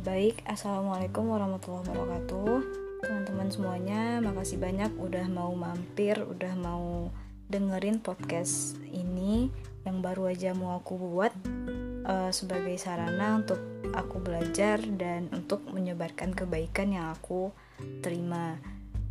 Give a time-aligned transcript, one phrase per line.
[0.00, 2.56] Assalamualaikum warahmatullahi wabarakatuh.
[3.04, 7.12] Teman-teman semuanya Makasih banyak udah mau mampir Udah mau
[7.52, 9.52] dengerin podcast ini.
[9.84, 11.36] Yang baru aja mau aku buat
[12.08, 13.60] uh, Sebagai sarana untuk
[13.92, 17.52] aku belajar Dan untuk menyebarkan kebaikan yang aku
[18.00, 18.56] terima.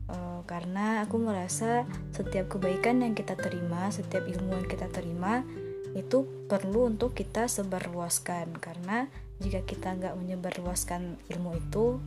[0.09, 1.85] Uh, Karena aku merasa
[2.17, 5.45] Setiap kebaikan yang kita terima Setiap ilmu yang kita terima
[5.89, 8.61] itu perlu untuk kita sebarluaskan.
[8.61, 9.09] Karena
[9.39, 11.99] jika kita nggak menyebarluaskan ilmu itu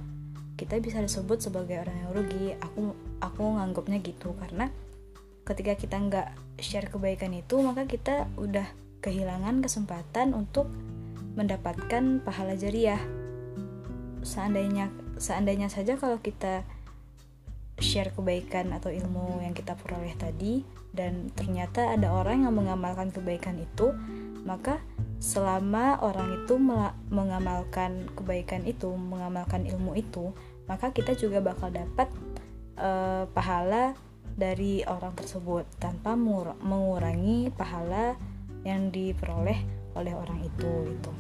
[0.61, 2.47] kita bisa disebut sebagai orang yang rugi.
[2.61, 4.69] Aku aku nganggapnya gitu karena
[5.43, 6.29] ketika kita nggak
[6.61, 8.69] share kebaikan itu maka kita udah
[9.03, 10.71] kehilangan kesempatan untuk
[11.35, 13.01] mendapatkan pahala jariah.
[14.23, 16.63] Seandainya seandainya saja kalau kita
[17.81, 20.63] share kebaikan atau ilmu yang kita peroleh tadi
[20.95, 23.91] dan ternyata ada orang yang mengamalkan kebaikan itu
[24.45, 24.79] maka
[25.23, 26.59] selama orang itu
[27.15, 30.35] mengamalkan kebaikan itu mengamalkan ilmu itu
[30.67, 32.11] maka kita juga bakal dapat
[32.75, 33.95] uh, pahala
[34.35, 36.19] dari orang tersebut tanpa
[36.59, 38.19] mengurangi pahala
[38.67, 39.63] yang diperoleh
[39.95, 41.13] oleh orang itu gitu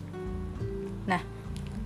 [1.06, 1.22] nah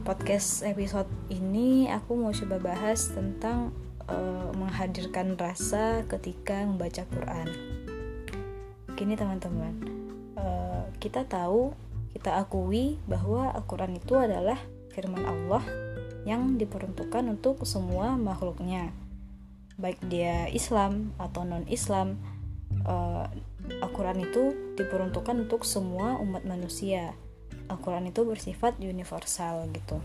[0.08, 7.48] podcast episode ini aku mau coba bahas tentang uh, menghadirkan rasa ketika membaca Quran.
[8.94, 9.74] Gini teman-teman,
[10.38, 11.74] uh, kita tahu,
[12.16, 14.56] kita akui bahwa Al-Quran itu adalah
[14.96, 15.60] firman Allah
[16.24, 18.88] yang diperuntukkan untuk semua makhluknya,
[19.76, 22.16] baik dia Islam atau non-Islam.
[22.88, 23.28] Uh,
[23.84, 27.12] Al-Quran itu diperuntukkan untuk semua umat manusia.
[27.68, 30.00] Al-Quran itu bersifat universal gitu.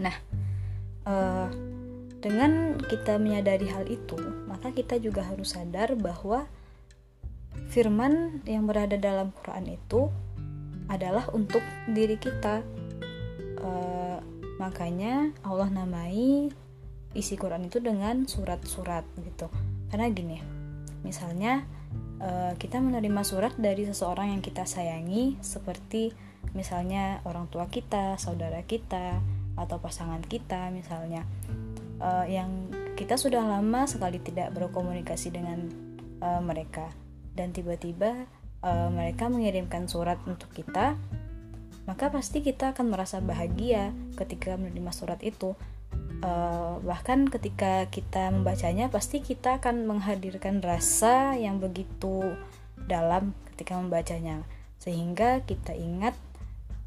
[0.00, 0.16] Nah,
[1.04, 1.52] uh,
[2.24, 4.16] dengan kita menyadari hal itu,
[4.48, 6.48] maka kita juga harus sadar bahwa
[7.70, 10.08] firman yang berada dalam Quran itu
[10.86, 12.62] adalah untuk diri kita.
[13.58, 13.70] E,
[14.56, 16.50] makanya Allah namai
[17.16, 19.50] isi Quran itu dengan surat-surat gitu.
[19.90, 20.38] Karena gini,
[21.02, 21.66] misalnya
[22.22, 26.14] e, kita menerima surat dari seseorang yang kita sayangi, seperti
[26.54, 29.18] misalnya orang tua kita, saudara kita,
[29.56, 31.24] atau pasangan kita, misalnya
[31.96, 35.72] uh, yang kita sudah lama sekali tidak berkomunikasi dengan
[36.44, 36.92] mereka
[37.36, 38.26] dan tiba-tiba
[38.64, 40.96] uh, mereka mengirimkan surat untuk kita
[41.86, 45.54] maka pasti kita akan merasa bahagia ketika menerima surat itu.
[46.20, 52.34] Uh, bahkan ketika kita membacanya pasti kita akan menghadirkan rasa yang begitu
[52.90, 54.42] dalam ketika membacanya.
[54.82, 56.18] Sehingga kita ingat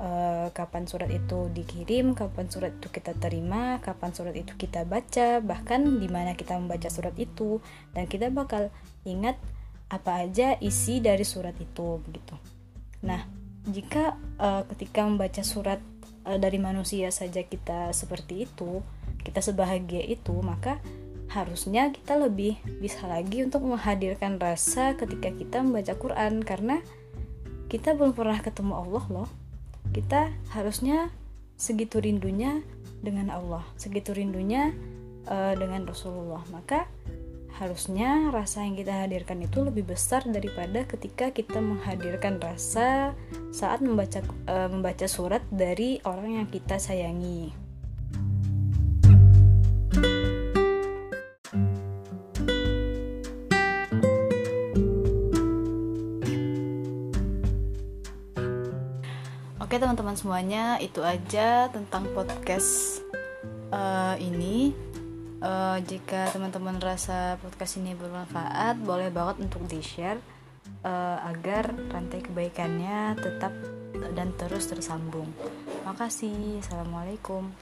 [0.03, 5.39] uh, kapan surat itu dikirim, kapan surat itu kita terima, kapan surat itu kita baca,
[5.39, 7.63] bahkan di mana kita membaca surat itu.
[7.95, 8.67] Dan kita bakal
[9.07, 9.39] ingat
[9.89, 12.37] apa aja isi dari surat itu begitu.
[13.05, 13.25] Nah,
[13.65, 15.81] jika uh, ketika membaca surat
[16.25, 18.85] uh, dari manusia saja kita seperti itu,
[19.25, 20.77] kita sebahagia itu, maka
[21.29, 26.81] harusnya kita lebih bisa lagi untuk menghadirkan rasa ketika kita membaca Quran karena
[27.69, 29.29] kita belum pernah ketemu Allah loh
[29.89, 31.09] kita harusnya
[31.57, 32.61] segitu rindunya
[33.01, 34.71] dengan Allah, segitu rindunya
[35.25, 36.43] uh, dengan Rasulullah.
[36.53, 36.85] Maka
[37.59, 43.11] harusnya rasa yang kita hadirkan itu lebih besar daripada ketika kita menghadirkan rasa
[43.51, 47.51] saat membaca uh, membaca surat dari orang yang kita sayangi.
[59.59, 63.03] Oke teman-teman semuanya itu aja tentang podcast
[63.75, 64.88] uh, ini.
[65.39, 70.19] Uh, jika teman-teman rasa podcast ini bermanfaat, boleh banget untuk di share
[70.83, 73.55] uh, agar rantai kebaikannya tetap
[74.15, 75.31] dan terus tersambung.
[75.87, 76.59] Makasih.
[76.59, 77.55] Assalamualaikum.